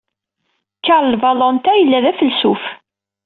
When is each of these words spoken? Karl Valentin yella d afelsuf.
Karl 0.85 1.11
Valentin 1.23 1.77
yella 1.79 2.03
d 2.05 2.07
afelsuf. 2.11 2.63